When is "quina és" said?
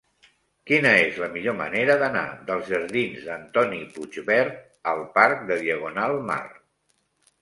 0.69-1.19